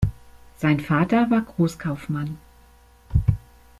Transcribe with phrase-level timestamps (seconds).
[0.57, 2.39] Sein Vater war Großkaufmann.